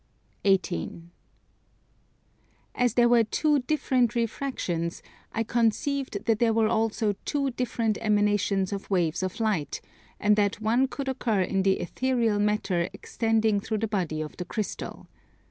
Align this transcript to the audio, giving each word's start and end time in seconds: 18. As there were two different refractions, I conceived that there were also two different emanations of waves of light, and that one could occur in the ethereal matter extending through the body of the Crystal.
18. 0.45 1.11
As 2.73 2.95
there 2.95 3.07
were 3.07 3.23
two 3.23 3.59
different 3.59 4.15
refractions, 4.15 5.03
I 5.31 5.43
conceived 5.43 6.25
that 6.25 6.39
there 6.39 6.53
were 6.55 6.67
also 6.69 7.13
two 7.23 7.51
different 7.51 7.99
emanations 8.01 8.73
of 8.73 8.89
waves 8.89 9.21
of 9.21 9.39
light, 9.39 9.79
and 10.19 10.35
that 10.37 10.59
one 10.59 10.87
could 10.87 11.07
occur 11.07 11.43
in 11.43 11.61
the 11.61 11.79
ethereal 11.79 12.39
matter 12.39 12.89
extending 12.93 13.59
through 13.59 13.77
the 13.77 13.87
body 13.87 14.21
of 14.21 14.37
the 14.37 14.45
Crystal. 14.45 15.07